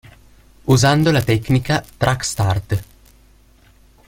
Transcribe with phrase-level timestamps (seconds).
[0.65, 2.73] Usando la tecnica "track start".